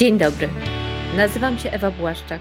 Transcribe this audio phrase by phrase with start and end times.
[0.00, 0.48] Dzień dobry.
[1.16, 2.40] Nazywam się Ewa Błaszczak.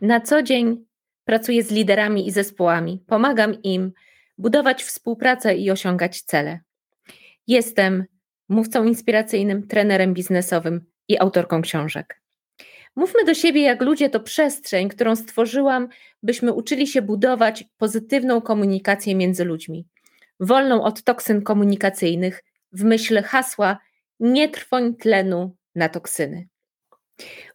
[0.00, 0.84] Na co dzień
[1.24, 3.92] pracuję z liderami i zespołami, pomagam im
[4.38, 6.60] budować współpracę i osiągać cele.
[7.46, 8.04] Jestem
[8.48, 12.22] mówcą inspiracyjnym, trenerem biznesowym i autorką książek.
[12.96, 15.88] Mówmy do siebie jak ludzie to przestrzeń, którą stworzyłam,
[16.22, 19.86] byśmy uczyli się budować pozytywną komunikację między ludźmi,
[20.40, 23.78] wolną od toksyn komunikacyjnych, w myśl hasła
[24.20, 26.53] nie trwoń tlenu na toksyny.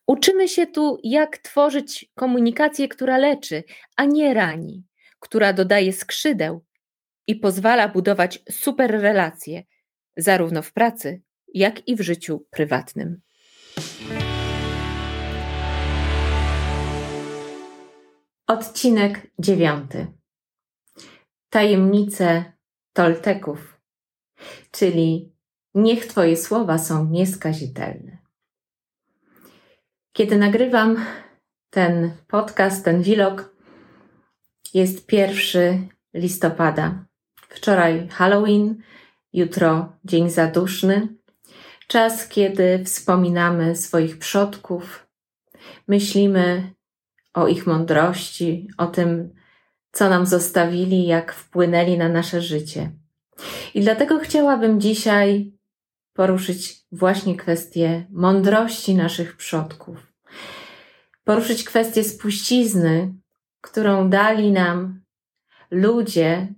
[0.07, 3.63] Uczymy się tu, jak tworzyć komunikację, która leczy,
[3.95, 4.83] a nie rani,
[5.19, 6.65] która dodaje skrzydeł
[7.27, 9.63] i pozwala budować super relacje,
[10.17, 11.21] zarówno w pracy,
[11.53, 13.21] jak i w życiu prywatnym.
[18.47, 20.07] Odcinek dziewiąty.
[21.49, 22.53] Tajemnice
[22.93, 23.81] Tolteków,
[24.71, 25.33] czyli
[25.75, 28.28] niech Twoje słowa są nieskazitelne.
[30.13, 31.05] Kiedy nagrywam
[31.69, 33.55] ten podcast, ten vlog,
[34.73, 37.05] jest pierwszy listopada.
[37.49, 38.81] Wczoraj Halloween,
[39.33, 41.07] jutro Dzień Zaduszny.
[41.87, 45.07] Czas, kiedy wspominamy swoich przodków,
[45.87, 46.73] myślimy
[47.33, 49.33] o ich mądrości, o tym,
[49.91, 52.91] co nam zostawili, jak wpłynęli na nasze życie.
[53.73, 55.58] I dlatego chciałabym dzisiaj
[56.19, 60.13] poruszyć właśnie kwestię mądrości naszych przodków.
[61.23, 63.13] Poruszyć kwestię spuścizny,
[63.61, 65.01] którą dali nam
[65.71, 66.53] ludzie,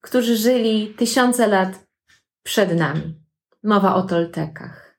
[0.00, 1.86] którzy żyli tysiące lat
[2.42, 3.14] przed nami.
[3.62, 4.98] Mowa o Toltekach.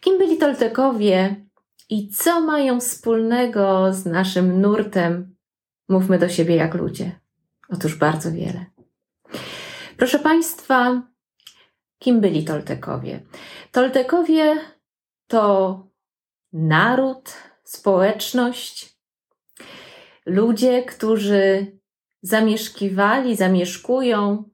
[0.00, 1.46] Kim byli Toltekowie
[1.90, 5.36] i co mają wspólnego z naszym nurtem?
[5.88, 7.20] Mówmy do siebie jak ludzie.
[7.68, 8.66] Otóż bardzo wiele.
[9.96, 11.02] Proszę Państwa,
[11.98, 13.20] kim byli Toltekowie?
[13.72, 14.56] Toltekowie
[15.26, 15.86] to
[16.52, 18.98] naród, społeczność,
[20.26, 21.78] ludzie, którzy
[22.22, 24.44] zamieszkiwali, zamieszkują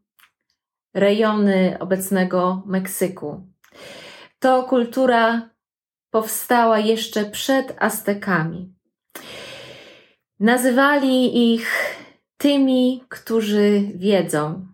[0.95, 3.47] rejony obecnego Meksyku.
[4.39, 5.51] To kultura
[6.11, 8.75] powstała jeszcze przed Aztekami.
[10.41, 11.97] Nazywali ich
[12.37, 14.74] tymi, którzy wiedzą.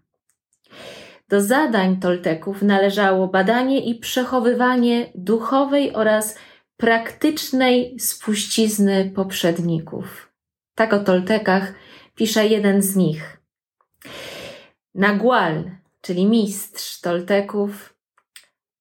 [1.30, 6.38] Do zadań Tolteków należało badanie i przechowywanie duchowej oraz
[6.76, 10.32] praktycznej spuścizny poprzedników.
[10.74, 11.74] Tak o Toltekach
[12.14, 13.40] pisze jeden z nich.
[14.94, 15.70] Nagual,
[16.00, 17.94] czyli mistrz Tolteków,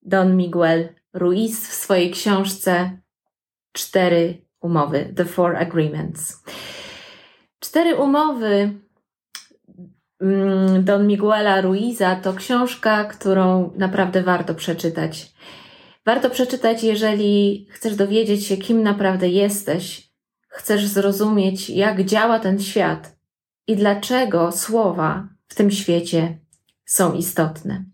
[0.02, 2.98] Don Miguel Ruiz w swojej książce
[3.72, 6.44] Cztery umowy, The Four Agreements.
[7.60, 8.80] Cztery umowy
[10.80, 15.34] Don Miguela Ruiza to książka, którą naprawdę warto przeczytać.
[16.06, 20.10] Warto przeczytać, jeżeli chcesz dowiedzieć się, kim naprawdę jesteś,
[20.48, 23.16] chcesz zrozumieć, jak działa ten świat
[23.68, 26.40] i dlaczego słowa w tym świecie
[26.86, 27.86] są istotne.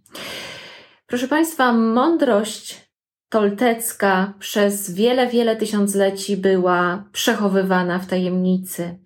[1.07, 2.89] Proszę Państwa, mądrość
[3.29, 8.99] toltecka przez wiele, wiele tysiącleci była przechowywana w tajemnicy.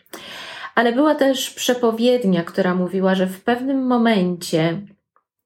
[0.80, 4.82] Ale była też przepowiednia, która mówiła, że w pewnym momencie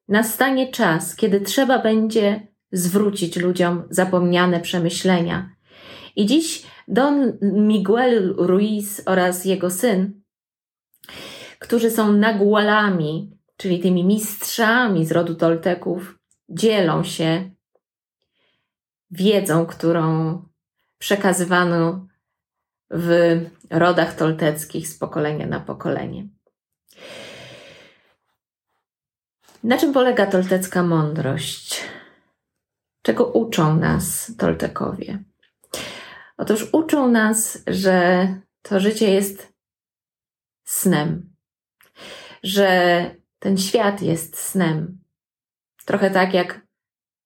[0.08, 5.50] nastanie czas, kiedy trzeba będzie zwrócić ludziom zapomniane przemyślenia.
[6.16, 10.22] I dziś Don Miguel Ruiz oraz jego syn,
[11.60, 17.50] którzy są nagualami, czyli tymi mistrzami z rodu Tolteków, dzielą się
[19.12, 20.42] wiedzą, którą
[20.98, 22.08] przekazywano
[22.90, 26.28] w rodach tolteckich z pokolenia na pokolenie.
[29.64, 31.84] Na czym polega toltecka mądrość?
[33.02, 35.24] Czego uczą nas Toltekowie?
[36.38, 38.28] Otóż uczą nas, że
[38.62, 39.54] to życie jest
[40.64, 41.34] snem,
[42.44, 45.04] że ten świat jest snem.
[45.86, 46.62] Trochę tak jak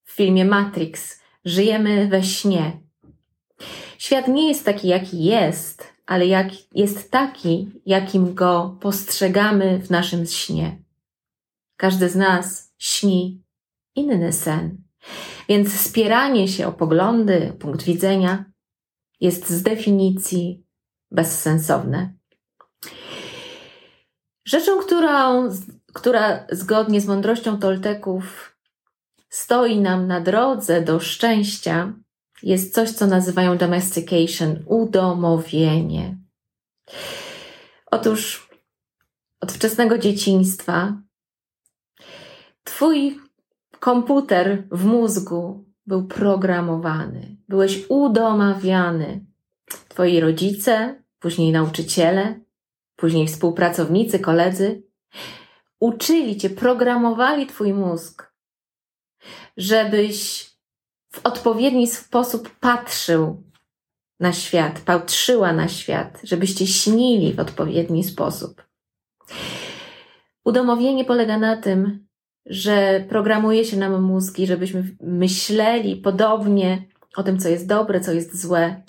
[0.04, 1.20] w filmie Matrix.
[1.44, 2.80] Żyjemy we śnie.
[3.98, 10.26] Świat nie jest taki, jaki jest, ale jak, jest taki, jakim go postrzegamy w naszym
[10.26, 10.82] śnie.
[11.76, 13.42] Każdy z nas śni
[13.94, 14.82] inny sen.
[15.48, 18.44] Więc spieranie się o poglądy, punkt widzenia
[19.20, 20.66] jest z definicji
[21.10, 22.12] bezsensowne.
[24.44, 25.48] Rzeczą, którą,
[25.92, 28.56] która zgodnie z mądrością Tolteków
[29.28, 31.92] stoi nam na drodze do szczęścia,
[32.42, 36.18] jest coś, co nazywają domestication, udomowienie.
[37.90, 38.48] Otóż
[39.40, 41.02] od wczesnego dzieciństwa
[42.68, 43.20] Twój
[43.80, 49.24] komputer w mózgu był programowany, byłeś udomawiany.
[49.88, 52.40] Twoi rodzice, później nauczyciele,
[52.96, 54.82] później współpracownicy, koledzy
[55.80, 58.32] uczyli cię, programowali twój mózg,
[59.56, 60.47] żebyś
[61.18, 63.42] w odpowiedni sposób patrzył
[64.20, 68.62] na świat, patrzyła na świat, żebyście śnili w odpowiedni sposób.
[70.44, 72.06] Udomowienie polega na tym,
[72.46, 76.84] że programuje się nam mózgi, żebyśmy myśleli podobnie
[77.16, 78.82] o tym, co jest dobre, co jest złe,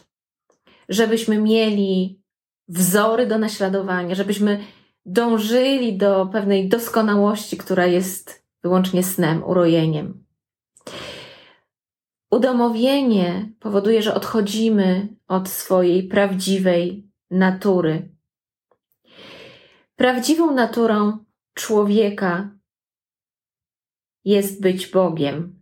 [0.90, 2.22] żebyśmy mieli
[2.68, 4.60] wzory do naśladowania, żebyśmy
[5.06, 10.29] dążyli do pewnej doskonałości, która jest wyłącznie snem, urojeniem.
[12.32, 18.10] Udomowienie powoduje, że odchodzimy od swojej prawdziwej natury.
[19.96, 22.50] Prawdziwą naturą człowieka
[24.26, 25.62] jest być Bogiem,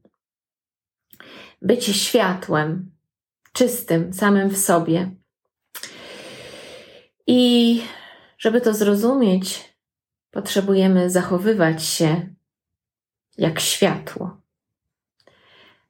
[1.62, 2.92] być światłem,
[3.54, 5.12] czystym samym w sobie.
[7.28, 7.82] I
[8.38, 9.74] żeby to zrozumieć,
[10.32, 12.36] potrzebujemy zachowywać się
[13.38, 14.42] jak światło,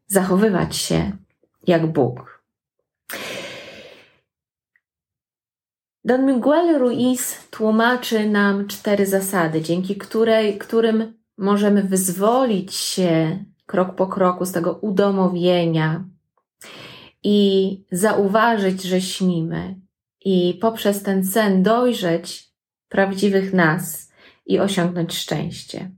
[0.07, 1.11] zachowywać się
[1.67, 2.43] jak Bóg.
[6.05, 14.07] Don Miguel Ruiz tłumaczy nam cztery zasady, dzięki której, którym możemy wyzwolić się krok po
[14.07, 16.05] kroku z tego udomowienia
[17.23, 19.75] i zauważyć, że śnimy,
[20.25, 22.49] i poprzez ten sen dojrzeć
[22.89, 24.11] prawdziwych nas
[24.45, 25.91] i osiągnąć szczęście.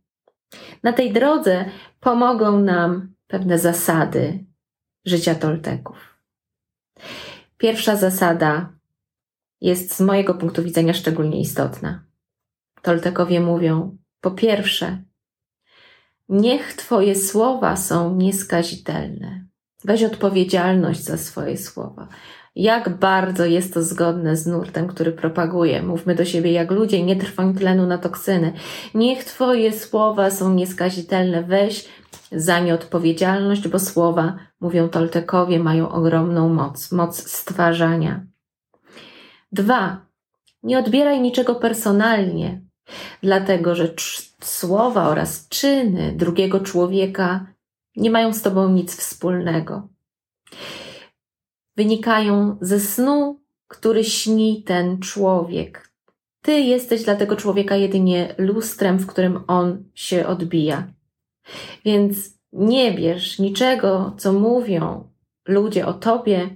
[0.84, 1.66] Na tej drodze
[2.00, 4.46] pomogą nam pewne zasady
[5.06, 5.98] życia Tolteków.
[7.58, 8.74] Pierwsza zasada
[9.62, 12.04] jest z mojego punktu widzenia szczególnie istotna.
[12.82, 15.04] Toltekowie mówią: po pierwsze,
[16.30, 19.46] niech Twoje słowa są nieskazitelne.
[19.84, 22.08] Weź odpowiedzialność za swoje słowa
[22.56, 25.84] jak bardzo jest to zgodne z nurtem, który propaguje.
[25.84, 28.54] Mówmy do siebie jak ludzie, nie trwoń tlenu na toksyny.
[28.94, 31.44] Niech Twoje słowa są nieskazitelne.
[31.44, 31.88] Weź
[32.32, 38.26] za nie odpowiedzialność, bo słowa, mówią Toltekowie, mają ogromną moc, moc stwarzania.
[39.52, 40.06] Dwa,
[40.64, 42.62] nie odbieraj niczego personalnie,
[43.24, 43.94] dlatego że
[44.42, 47.46] słowa oraz czyny drugiego człowieka
[47.96, 49.88] nie mają z Tobą nic wspólnego
[51.80, 55.90] wynikają ze snu, który śni ten człowiek.
[56.42, 60.88] Ty jesteś dla tego człowieka jedynie lustrem, w którym on się odbija.
[61.86, 65.10] Więc nie bierz niczego, co mówią
[65.48, 66.50] ludzie o tobie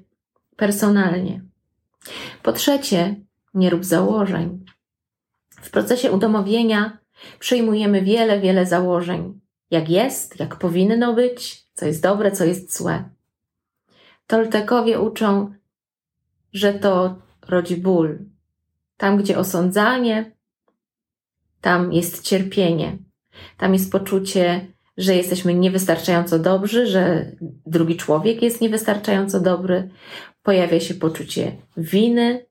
[0.55, 1.41] personalnie.
[2.43, 3.15] Po trzecie,
[3.53, 4.65] nie rób założeń.
[5.49, 6.97] W procesie udomowienia
[7.39, 9.39] przyjmujemy wiele, wiele założeń.
[9.71, 13.09] Jak jest, jak powinno być, co jest dobre, co jest złe.
[14.27, 15.53] Toltekowie uczą,
[16.53, 17.15] że to
[17.47, 18.19] rodzi ból.
[18.97, 20.31] Tam, gdzie osądzanie,
[21.61, 22.97] tam jest cierpienie.
[23.57, 24.67] Tam jest poczucie,
[24.97, 27.31] że jesteśmy niewystarczająco dobrzy, że
[27.65, 29.89] drugi człowiek jest niewystarczająco dobry.
[30.43, 32.45] Pojawia się poczucie winy,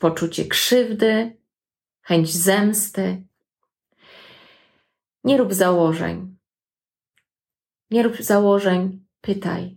[0.00, 1.36] poczucie krzywdy,
[2.00, 3.22] chęć zemsty.
[5.24, 6.36] Nie rób założeń.
[7.90, 9.76] Nie rób założeń, pytaj.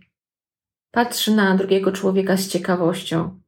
[0.91, 3.39] Patrz na drugiego człowieka z ciekawością,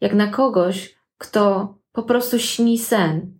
[0.00, 3.38] jak na kogoś, kto po prostu śni sen,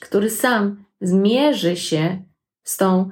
[0.00, 2.22] który sam zmierzy się
[2.62, 3.10] z tą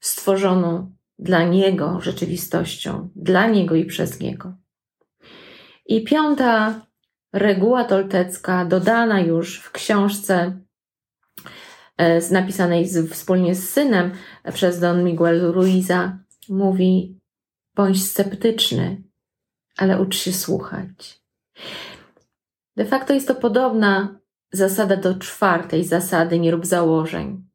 [0.00, 4.54] stworzoną dla niego rzeczywistością, dla niego i przez niego.
[5.86, 6.86] I piąta
[7.32, 10.60] reguła toltecka, dodana już w książce
[11.96, 14.12] e, napisanej z, wspólnie z synem
[14.54, 17.18] przez Don Miguel Ruiza, mówi:
[17.74, 19.02] bądź sceptyczny,
[19.76, 21.22] ale ucz się słuchać.
[22.76, 24.20] De facto jest to podobna
[24.52, 27.47] zasada do czwartej zasady nie rób założeń.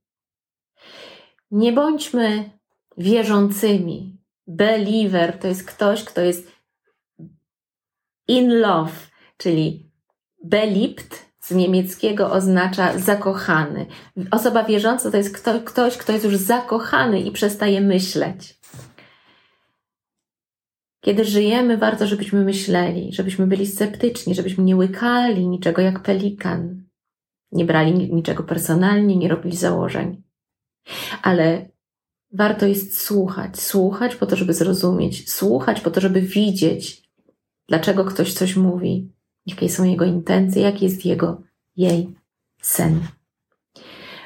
[1.53, 2.50] Nie bądźmy
[2.98, 4.17] wierzącymi.
[4.48, 6.51] Believer to jest ktoś, kto jest
[8.27, 8.91] in love,
[9.38, 9.91] czyli
[10.43, 13.86] beliebt z niemieckiego oznacza zakochany.
[14.31, 18.60] Osoba wierząca to jest ktoś, ktoś, kto jest już zakochany i przestaje myśleć.
[21.01, 26.83] Kiedy żyjemy, warto, żebyśmy myśleli, żebyśmy byli sceptyczni, żebyśmy nie łykali niczego jak pelikan,
[27.51, 30.33] nie brali niczego personalnie, nie robili założeń.
[31.22, 31.70] Ale
[32.32, 37.10] warto jest słuchać, słuchać po to, żeby zrozumieć, słuchać po to, żeby widzieć,
[37.68, 39.12] dlaczego ktoś coś mówi,
[39.46, 41.42] jakie są jego intencje, jaki jest jego,
[41.75, 42.16] jej
[42.62, 43.00] sen.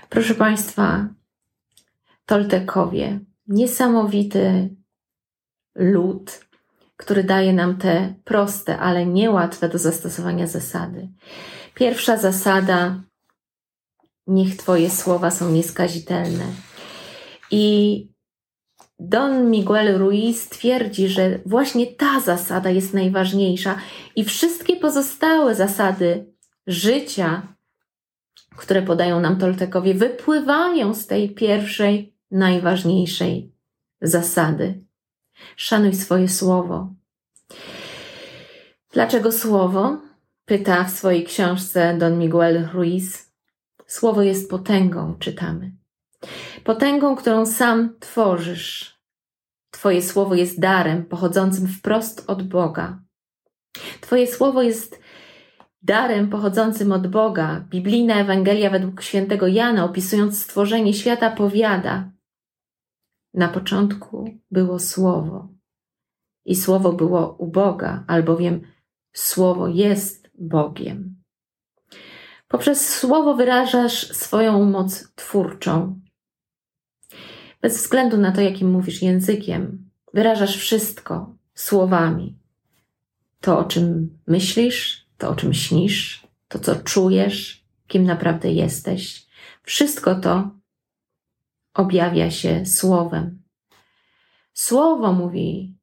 [0.09, 1.07] Proszę Państwa,
[2.25, 4.75] Toltekowie, niesamowity
[5.75, 6.45] lud,
[6.97, 11.07] który daje nam te proste, ale niełatwe do zastosowania zasady.
[11.73, 13.01] Pierwsza zasada:
[14.27, 16.45] niech Twoje słowa są nieskazitelne.
[17.51, 18.07] I
[18.99, 23.77] Don Miguel Ruiz twierdzi, że właśnie ta zasada jest najważniejsza
[24.15, 26.33] i wszystkie pozostałe zasady
[26.67, 27.55] życia,
[28.57, 33.51] które podają nam Toltekowie, wypływają z tej pierwszej, najważniejszej
[34.01, 34.83] zasady.
[35.55, 36.93] Szanuj swoje słowo.
[38.93, 39.97] Dlaczego słowo?
[40.45, 43.26] Pyta w swojej książce Don Miguel Ruiz.
[43.87, 45.71] Słowo jest potęgą, czytamy.
[46.63, 48.97] Potęgą, którą sam tworzysz.
[49.71, 52.99] Twoje słowo jest darem pochodzącym wprost od Boga.
[54.01, 55.01] Twoje słowo jest
[55.81, 57.65] darem pochodzącym od Boga.
[57.69, 62.11] Biblijna Ewangelia według świętego Jana, opisując stworzenie świata, powiada:
[63.33, 65.57] Na początku było słowo,
[66.45, 68.61] i słowo było u Boga, albowiem
[69.13, 71.16] słowo jest Bogiem.
[72.47, 75.99] Poprzez słowo wyrażasz swoją moc twórczą.
[77.61, 82.37] Bez względu na to, jakim mówisz językiem, wyrażasz wszystko słowami.
[83.41, 89.27] To, o czym myślisz, to, o czym śnisz, to, co czujesz, kim naprawdę jesteś.
[89.63, 90.49] Wszystko to
[91.73, 93.41] objawia się słowem.
[94.53, 95.75] Słowo, mówi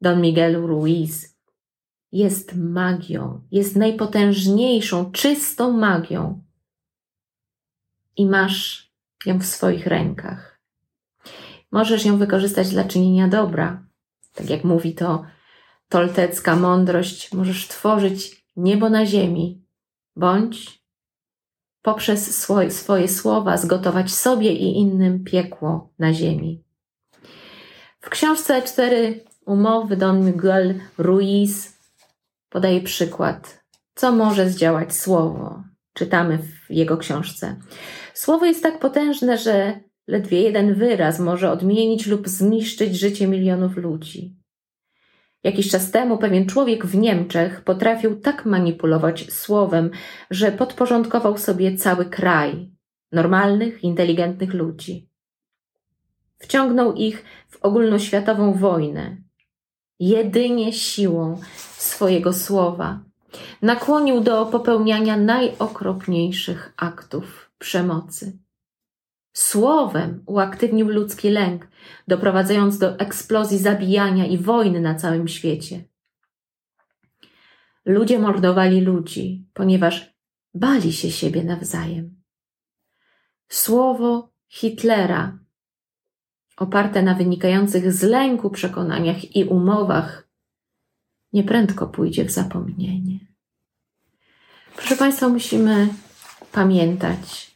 [0.00, 1.29] Don Miguel Ruiz,
[2.12, 6.42] jest magią, jest najpotężniejszą, czystą magią.
[8.16, 8.90] I masz
[9.26, 10.60] ją w swoich rękach.
[11.72, 13.82] Możesz ją wykorzystać dla czynienia dobra.
[14.34, 15.24] Tak jak mówi to
[15.88, 19.62] toltecka mądrość, możesz tworzyć niebo na ziemi,
[20.16, 20.80] bądź
[21.82, 26.62] poprzez swoje, swoje słowa zgotować sobie i innym piekło na ziemi.
[28.00, 31.79] W książce Cztery umowy Don Miguel Ruiz
[32.50, 33.64] podaje przykład,
[33.94, 35.62] co może zdziałać słowo.
[35.94, 37.56] Czytamy w jego książce.
[38.14, 44.36] Słowo jest tak potężne, że ledwie jeden wyraz może odmienić lub zniszczyć życie milionów ludzi.
[45.44, 49.90] Jakiś czas temu pewien człowiek w Niemczech potrafił tak manipulować słowem,
[50.30, 52.70] że podporządkował sobie cały kraj
[53.12, 55.10] normalnych, inteligentnych ludzi.
[56.38, 59.16] Wciągnął ich w ogólnoświatową wojnę,
[60.00, 61.40] jedynie siłą
[61.76, 63.00] swojego słowa.
[63.62, 68.38] Nakłonił do popełniania najokropniejszych aktów przemocy.
[69.32, 71.68] Słowem uaktywnił ludzki lęk,
[72.08, 75.84] doprowadzając do eksplozji zabijania i wojny na całym świecie.
[77.84, 80.14] Ludzie mordowali ludzi, ponieważ
[80.54, 82.22] bali się siebie nawzajem.
[83.48, 85.38] Słowo Hitlera,
[86.60, 90.28] oparte na wynikających z lęku przekonaniach i umowach,
[91.32, 93.18] nieprędko pójdzie w zapomnienie.
[94.76, 95.88] Proszę Państwa, musimy
[96.52, 97.50] pamiętać,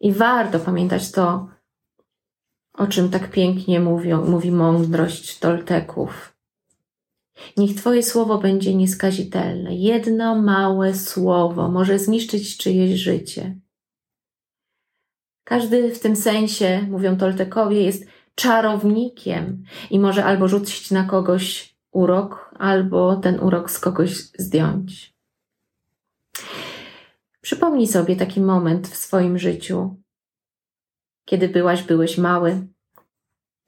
[0.00, 1.48] i warto pamiętać to,
[2.72, 6.36] o czym tak pięknie mówią, mówi mądrość Tolteków.
[7.56, 9.76] Niech Twoje słowo będzie nieskazitelne.
[9.76, 13.63] Jedno małe słowo może zniszczyć czyjeś życie.
[15.44, 22.54] Każdy w tym sensie, mówią Toltekowie, jest czarownikiem i może albo rzucić na kogoś urok,
[22.58, 25.14] albo ten urok z kogoś zdjąć.
[27.40, 29.96] Przypomnij sobie taki moment w swoim życiu,
[31.24, 32.66] kiedy byłaś, byłeś mały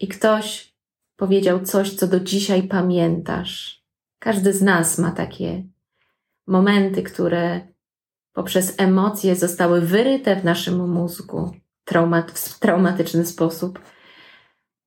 [0.00, 0.75] i ktoś
[1.16, 3.85] powiedział coś, co do dzisiaj pamiętasz.
[4.18, 5.62] Każdy z nas ma takie
[6.47, 7.61] momenty, które
[8.33, 11.50] poprzez emocje zostały wyryte w naszym mózgu
[11.87, 13.81] traumat, w traumatyczny sposób.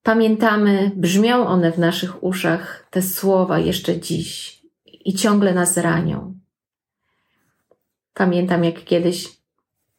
[0.03, 6.39] Pamiętamy, brzmią one w naszych uszach, te słowa jeszcze dziś i ciągle nas ranią.
[8.13, 9.39] Pamiętam, jak kiedyś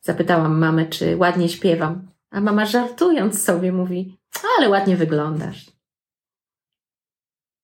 [0.00, 4.19] zapytałam mamę, czy ładnie śpiewam, a mama żartując sobie mówi:
[4.59, 5.71] Ale ładnie wyglądasz.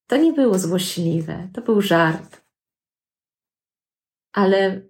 [0.06, 2.42] To nie było złośliwe, to był żart.
[4.32, 4.82] Ale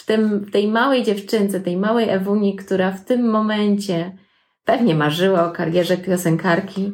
[0.00, 4.18] w, tym, tej małej dziewczynce, tej małej Ewuni, która w tym momencie
[4.64, 6.92] pewnie marzyła o karierze piosenkarki,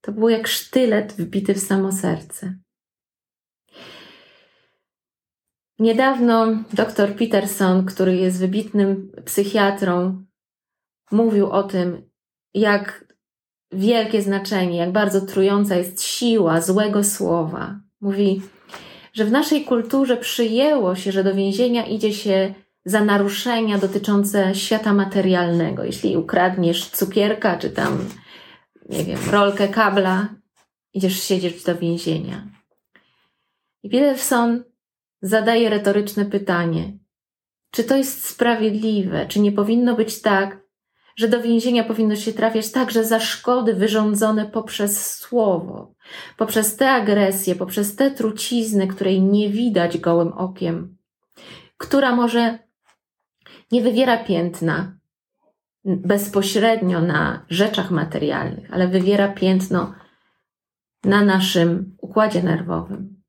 [0.00, 2.54] to było jak sztylet wbity w samo serce.
[5.78, 10.24] Niedawno dr Peterson, który jest wybitnym psychiatrą,
[11.10, 12.10] mówił o tym,
[12.54, 13.14] jak
[13.72, 17.80] wielkie znaczenie, jak bardzo trująca jest siła złego słowa.
[18.00, 18.42] Mówi,
[19.12, 24.92] że w naszej kulturze przyjęło się, że do więzienia idzie się za naruszenia dotyczące świata
[24.92, 25.84] materialnego.
[25.84, 28.08] Jeśli ukradniesz cukierka, czy tam,
[28.88, 30.28] nie wiem, rolkę kabla,
[30.94, 32.46] idziesz siedzieć do więzienia.
[33.82, 34.64] I Peterson
[35.22, 36.98] zadaje retoryczne pytanie:
[37.70, 39.26] czy to jest sprawiedliwe?
[39.26, 40.59] Czy nie powinno być tak,
[41.20, 45.94] że do więzienia powinno się trafiać także za szkody wyrządzone poprzez słowo,
[46.36, 50.96] poprzez te agresje, poprzez te trucizny, której nie widać gołym okiem,
[51.76, 52.58] która może
[53.72, 54.98] nie wywiera piętna
[55.84, 59.94] bezpośrednio na rzeczach materialnych, ale wywiera piętno
[61.04, 63.22] na naszym układzie nerwowym.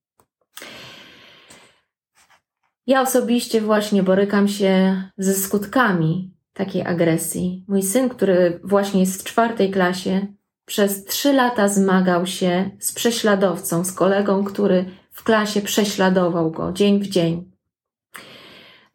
[2.87, 7.65] Ja osobiście właśnie borykam się ze skutkami takiej agresji.
[7.67, 10.27] Mój syn, który właśnie jest w czwartej klasie,
[10.65, 16.99] przez trzy lata zmagał się z prześladowcą, z kolegą, który w klasie prześladował go dzień
[16.99, 17.51] w dzień.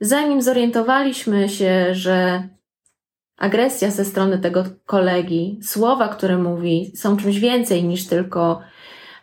[0.00, 2.48] Zanim zorientowaliśmy się, że
[3.36, 8.60] agresja ze strony tego kolegi, słowa, które mówi, są czymś więcej niż tylko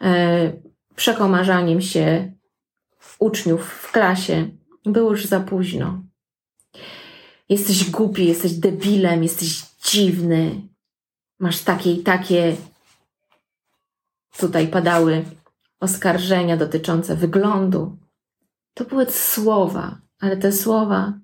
[0.02, 0.52] e,
[0.96, 2.34] przekomarzaniem się
[3.20, 4.50] uczniów w klasie,
[4.86, 6.04] było już za późno.
[7.50, 10.68] Jesteś głupi, jesteś debilem, jesteś dziwny.
[11.40, 12.56] Masz takie i takie.
[14.38, 15.26] Tutaj padały
[15.80, 17.98] oskarżenia dotyczące wyglądu.
[18.74, 21.20] To były słowa, ale te słowa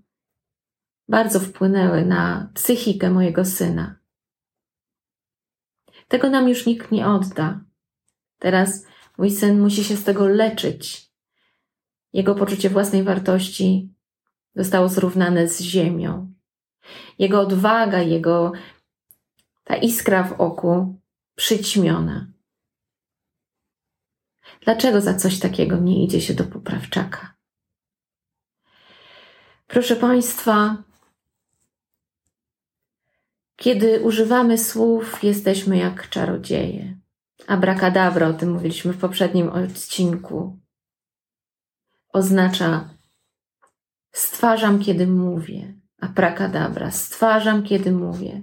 [1.07, 3.99] bardzo wpłynęły na psychikę mojego syna.
[6.07, 7.59] Tego nam już nikt nie odda.
[8.39, 8.85] Teraz
[9.17, 11.11] mój syn musi się z tego leczyć.
[12.13, 13.93] Jego poczucie własnej wartości
[14.55, 16.33] zostało zrównane z ziemią.
[17.19, 18.51] Jego odwaga, jego
[19.63, 20.99] ta iskra w oku
[21.35, 22.27] przyćmiona.
[24.61, 27.33] Dlaczego za coś takiego nie idzie się do poprawczaka?
[29.67, 30.83] Proszę Państwa,
[33.55, 36.97] kiedy używamy słów, jesteśmy jak czarodzieje.
[37.47, 40.59] Abracadabra, o tym mówiliśmy w poprzednim odcinku,
[42.13, 42.89] oznacza
[44.11, 45.73] stwarzam, kiedy mówię.
[46.01, 48.41] Abracadabra, stwarzam, kiedy mówię.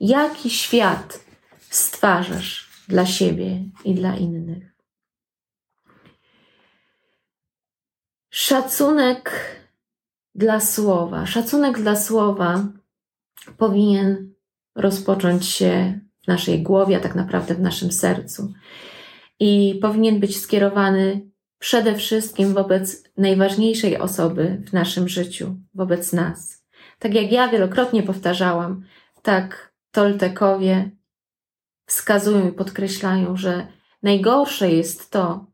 [0.00, 1.24] Jaki świat
[1.70, 4.74] stwarzasz dla siebie i dla innych?
[8.30, 9.30] Szacunek
[10.34, 11.26] dla słowa.
[11.26, 12.68] Szacunek dla słowa
[13.58, 14.34] powinien
[14.74, 18.52] rozpocząć się w naszej głowie, a tak naprawdę w naszym sercu.
[19.40, 21.30] I powinien być skierowany
[21.64, 26.64] przede wszystkim wobec najważniejszej osoby w naszym życiu, wobec nas.
[26.98, 28.84] Tak jak ja wielokrotnie powtarzałam,
[29.22, 30.90] tak Toltekowie
[31.86, 33.66] wskazują i podkreślają, że
[34.02, 35.46] najgorsze jest to,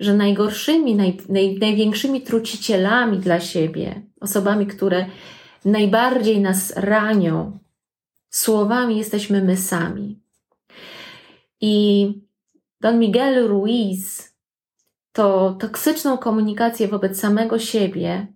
[0.00, 5.06] że najgorszymi, naj, naj, największymi trucicielami dla siebie, osobami, które
[5.64, 7.58] najbardziej nas ranią,
[8.30, 10.20] słowami jesteśmy my sami.
[11.60, 12.06] I
[12.80, 14.31] Don Miguel Ruiz
[15.12, 18.26] to toksyczną komunikację wobec samego siebie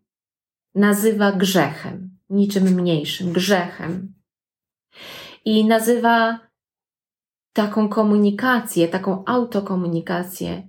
[0.74, 4.14] nazywa grzechem, niczym mniejszym, grzechem.
[5.44, 6.40] I nazywa
[7.52, 10.68] taką komunikację, taką autokomunikację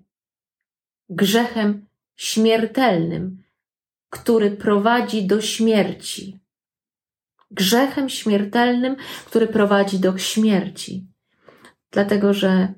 [1.09, 3.43] grzechem śmiertelnym,
[4.09, 6.39] który prowadzi do śmierci.
[7.51, 11.07] Grzechem śmiertelnym, który prowadzi do śmierci.
[11.91, 12.73] Dlatego, że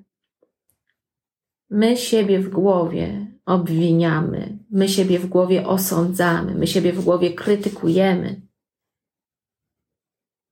[1.69, 8.41] my siebie w głowie obwiniamy, my siebie w głowie osądzamy, my siebie w głowie krytykujemy.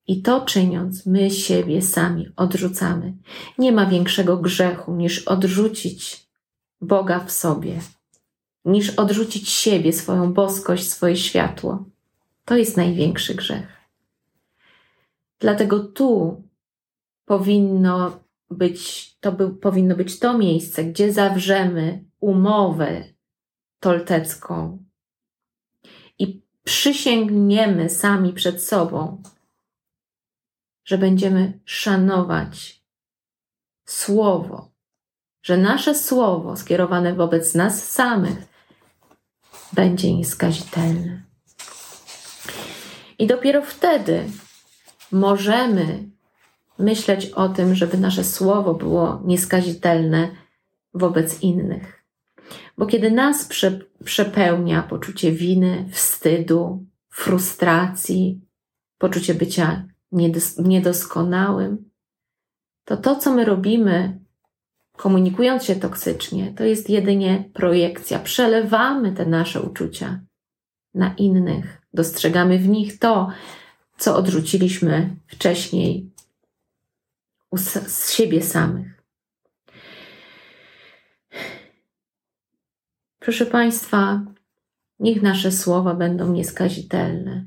[0.07, 3.13] I to czyniąc, my siebie sami odrzucamy.
[3.57, 6.27] Nie ma większego grzechu niż odrzucić
[6.81, 7.79] Boga w sobie,
[8.65, 11.85] niż odrzucić siebie, swoją boskość, swoje światło.
[12.45, 13.67] To jest największy grzech.
[15.39, 16.41] Dlatego tu
[17.25, 23.03] powinno być, to by, powinno być to miejsce, gdzie zawrzemy umowę
[23.79, 24.83] toltecką
[26.19, 29.23] i przysięgniemy sami przed sobą,
[30.85, 32.83] że będziemy szanować
[33.85, 34.71] słowo,
[35.41, 38.37] że nasze słowo skierowane wobec nas samych
[39.73, 41.23] będzie nieskazitelne.
[43.19, 44.29] I dopiero wtedy
[45.11, 46.09] możemy
[46.79, 50.29] myśleć o tym, żeby nasze słowo było nieskazitelne
[50.93, 52.03] wobec innych.
[52.77, 58.41] Bo kiedy nas prze, przepełnia poczucie winy, wstydu, frustracji,
[58.97, 61.89] poczucie bycia niedos, niedoskonałym,
[62.85, 64.19] to to, co my robimy,
[64.97, 68.19] komunikując się toksycznie, to jest jedynie projekcja.
[68.19, 70.19] Przelewamy te nasze uczucia
[70.93, 73.29] na innych, dostrzegamy w nich to,
[73.97, 76.11] co odrzuciliśmy wcześniej
[77.55, 79.03] z siebie samych.
[83.19, 84.21] Proszę Państwa,
[84.99, 87.45] niech nasze słowa będą nieskazitelne.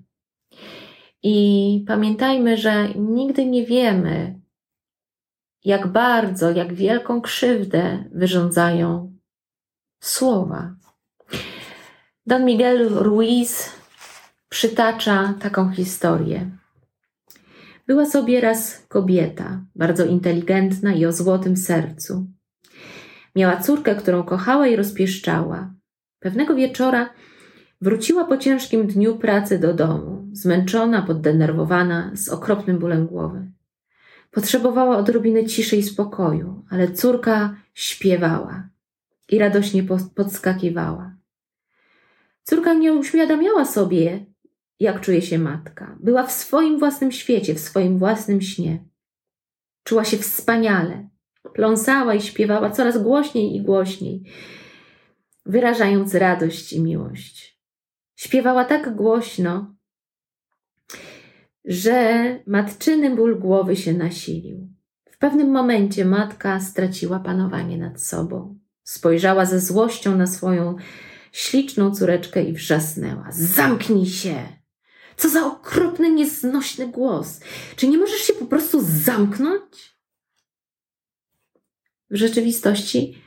[1.23, 4.41] I pamiętajmy, że nigdy nie wiemy,
[5.65, 9.17] jak bardzo, jak wielką krzywdę wyrządzają
[10.01, 10.75] słowa.
[12.27, 13.71] Don Miguel Ruiz
[14.49, 16.60] przytacza taką historię.
[17.91, 22.27] Była sobie raz kobieta, bardzo inteligentna i o złotym sercu.
[23.37, 25.75] Miała córkę, którą kochała i rozpieszczała.
[26.21, 27.11] Pewnego wieczora
[27.81, 33.51] wróciła po ciężkim dniu pracy do domu, zmęczona, poddenerwowana, z okropnym bólem głowy.
[34.31, 38.69] Potrzebowała odrobiny ciszy i spokoju, ale córka śpiewała
[39.29, 39.83] i radośnie
[40.15, 41.17] podskakiwała.
[42.43, 44.27] Córka nie uświadamiała sobie,
[44.81, 45.97] jak czuje się matka.
[46.01, 48.85] Była w swoim własnym świecie, w swoim własnym śnie.
[49.85, 51.09] Czuła się wspaniale.
[51.55, 54.23] Pląsała i śpiewała coraz głośniej i głośniej,
[55.47, 57.61] wyrażając radość i miłość.
[58.17, 59.75] Śpiewała tak głośno,
[61.65, 64.69] że matczyny ból głowy się nasilił.
[65.11, 68.59] W pewnym momencie matka straciła panowanie nad sobą.
[68.83, 70.77] Spojrzała ze złością na swoją
[71.33, 74.60] śliczną córeczkę i wrzasnęła: Zamknij się!
[75.21, 77.41] Co za okropny, nieznośny głos.
[77.77, 79.97] Czy nie możesz się po prostu zamknąć?
[82.11, 83.23] W rzeczywistości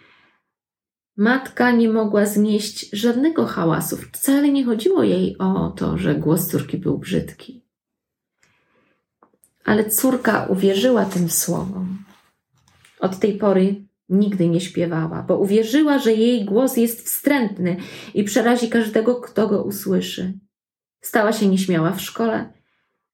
[1.18, 3.98] matka nie mogła znieść żadnego hałasu.
[3.98, 7.66] Wcale nie chodziło jej o to, że głos córki był brzydki.
[9.66, 12.04] Ale córka uwierzyła tym słowom.
[13.00, 17.78] Od tej pory nigdy nie śpiewała, bo uwierzyła, że jej głos jest wstrętny
[18.14, 20.34] i przerazi każdego, kto go usłyszy.
[21.04, 22.54] Stała się nieśmiała w szkole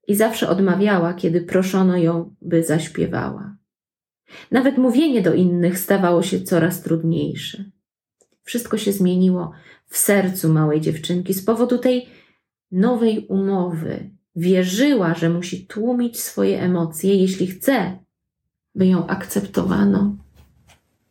[0.08, 3.56] i zawsze odmawiała, kiedy proszono ją, by zaśpiewała.
[4.52, 7.64] Nawet mówienie do innych stawało się coraz trudniejsze.
[8.44, 9.52] Wszystko się zmieniło
[9.88, 12.10] w sercu małej dziewczynki z powodu tej
[12.72, 14.10] nowej umowy.
[14.36, 18.00] Wierzyła, że musi tłumić swoje emocje, jeśli chce,
[18.76, 20.16] by ją akceptowano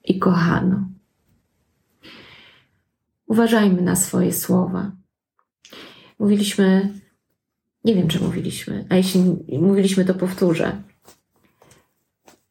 [0.04, 0.88] i kochano.
[3.26, 4.97] Uważajmy na swoje słowa.
[6.18, 6.94] Mówiliśmy,
[7.84, 9.20] nie wiem czy mówiliśmy, a jeśli
[9.58, 10.82] mówiliśmy, to powtórzę.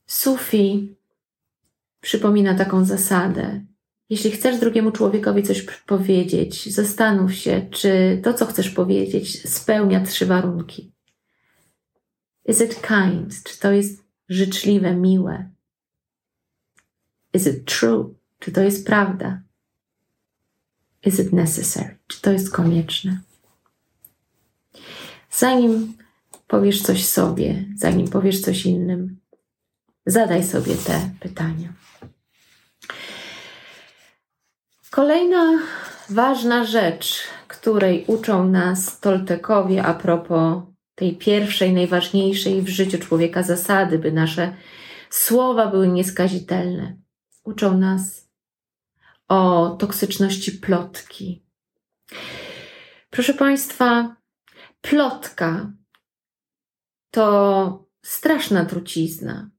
[0.06, 0.96] Sufi
[2.02, 3.66] przypomina taką zasadę.
[4.10, 10.26] Jeśli chcesz drugiemu człowiekowi coś powiedzieć, zastanów się, czy to, co chcesz powiedzieć, spełnia trzy
[10.26, 10.92] warunki.
[12.46, 13.44] Is it kind?
[13.44, 15.50] Czy to jest życzliwe, miłe?
[17.34, 18.16] Is it true?
[18.40, 19.42] Czy to jest prawda?
[21.06, 21.98] Is it necessary?
[22.08, 23.22] Czy to jest konieczne?
[25.32, 25.98] Zanim
[26.48, 29.20] powiesz coś sobie, zanim powiesz coś innym,
[30.06, 31.74] zadaj sobie te pytania.
[34.92, 35.60] Kolejna
[36.10, 40.64] ważna rzecz, której uczą nas Toltekowie a propos
[40.96, 44.56] tej pierwszej, najważniejszej w życiu człowieka zasady, by nasze
[45.10, 46.98] słowa były nieskazitelne.
[47.44, 48.30] Uczą nas
[49.28, 51.44] o toksyczności plotki.
[53.10, 54.16] Proszę Państwa,
[54.82, 55.72] plotka
[57.12, 59.50] to straszna trucizna.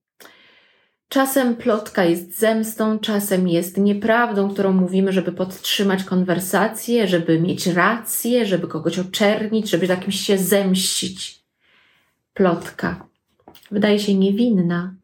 [1.09, 8.47] Czasem plotka jest zemstą, czasem jest nieprawdą, którą mówimy, żeby podtrzymać konwersację, żeby mieć rację,
[8.47, 11.45] żeby kogoś oczernić, żeby jakimś się zemścić.
[12.35, 13.09] Plotka
[13.71, 14.95] wydaje się niewinna,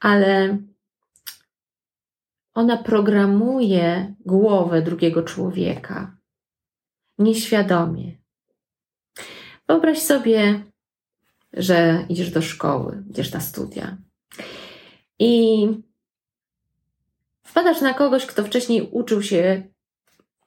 [0.00, 0.58] ale
[2.54, 6.16] ona programuje głowę drugiego człowieka
[7.18, 8.19] nieświadomie.
[9.70, 10.62] Wyobraź sobie,
[11.52, 13.96] że idziesz do szkoły, idziesz na studia
[15.18, 15.66] i
[17.46, 19.62] wpadasz na kogoś, kto wcześniej uczył się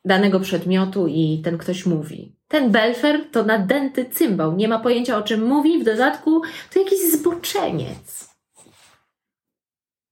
[0.06, 2.36] danego przedmiotu i ten ktoś mówi.
[2.48, 6.42] Ten belfer to nadęty cymbał, nie ma pojęcia o czym mówi, w dodatku
[6.74, 8.30] to jakiś zboczeniec.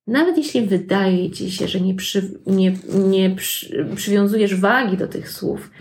[0.07, 5.31] Nawet jeśli wydaje ci się, że nie, przy, nie, nie przy, przywiązujesz wagi do tych
[5.31, 5.71] słów,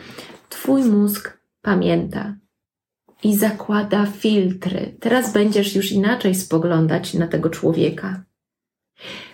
[0.48, 2.36] twój mózg pamięta
[3.22, 4.96] i zakłada filtry.
[5.00, 8.24] Teraz będziesz już inaczej spoglądać na tego człowieka.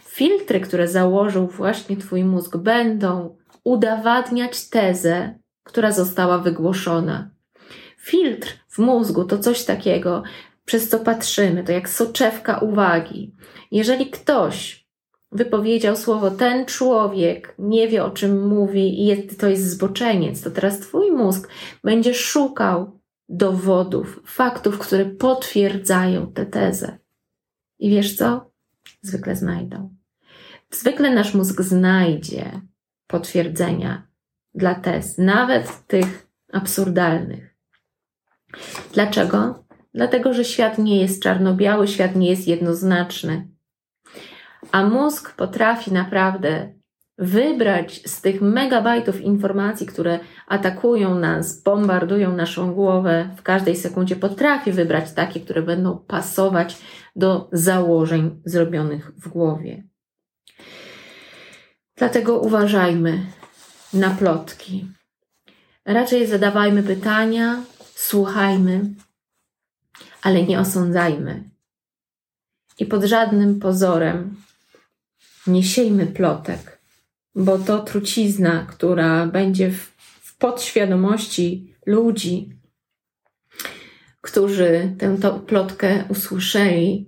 [0.05, 7.31] Filtry, które założył właśnie Twój mózg, będą udowadniać tezę, która została wygłoszona.
[7.99, 10.23] Filtr w mózgu to coś takiego,
[10.65, 13.35] przez co patrzymy, to jak soczewka uwagi.
[13.71, 14.87] Jeżeli ktoś
[15.33, 20.51] wypowiedział słowo ten człowiek nie wie o czym mówi i jest, to jest zboczeniec, to
[20.51, 21.49] teraz Twój mózg
[21.85, 22.96] będzie szukał
[23.29, 26.99] dowodów, faktów, które potwierdzają tę tezę.
[27.79, 28.51] I wiesz co?
[29.03, 29.97] Zwykle znajdą.
[30.71, 32.61] Zwykle nasz mózg znajdzie
[33.07, 34.09] potwierdzenia
[34.55, 37.57] dla tez, nawet tych absurdalnych.
[38.93, 39.65] Dlaczego?
[39.95, 43.49] Dlatego, że świat nie jest czarno-biały, świat nie jest jednoznaczny.
[44.73, 46.73] A mózg potrafi naprawdę
[47.19, 54.73] wybrać z tych megabajtów informacji, które atakują nas, bombardują naszą głowę w każdej sekundzie, potrafi
[54.73, 56.79] wybrać takie, które będą pasować
[57.17, 59.83] do założeń zrobionych w głowie.
[61.97, 63.27] Dlatego uważajmy
[63.95, 64.89] na plotki.
[65.85, 67.63] Raczej zadawajmy pytania,
[67.95, 68.81] słuchajmy,
[70.23, 71.51] ale nie osądzajmy.
[72.79, 74.37] I pod żadnym pozorem
[75.47, 76.76] nie siejmy plotek,
[77.37, 82.53] bo to trucizna, która będzie w, w podświadomości ludzi,
[84.21, 87.07] którzy tę plotkę usłyszeli,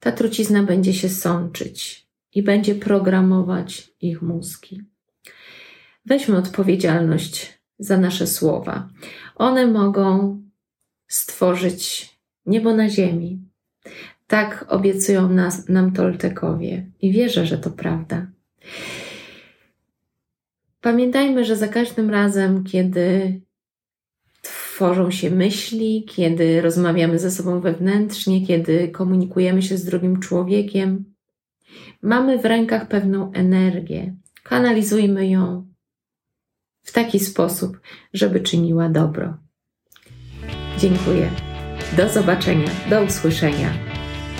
[0.00, 4.82] ta trucizna będzie się sączyć i będzie programować ich mózgi.
[6.06, 8.88] Weźmy odpowiedzialność za nasze słowa.
[9.34, 10.40] One mogą
[11.08, 12.10] stworzyć
[12.46, 13.38] niebo na ziemi.
[14.26, 18.26] Tak obiecują nas, nam Toltekowie i wierzę, że to prawda.
[20.82, 23.40] Pamiętajmy, że za każdym razem, kiedy
[24.42, 31.04] tworzą się myśli, kiedy rozmawiamy ze sobą wewnętrznie, kiedy komunikujemy się z drugim człowiekiem,
[32.02, 34.16] mamy w rękach pewną energię.
[34.42, 35.66] Kanalizujmy ją
[36.82, 37.80] w taki sposób,
[38.12, 39.36] żeby czyniła dobro.
[40.78, 41.30] Dziękuję.
[41.96, 43.72] Do zobaczenia, do usłyszenia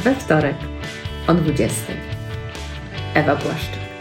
[0.05, 0.57] we wtorek
[1.27, 1.93] o 20.
[3.15, 3.92] Ewa Błaszczyk.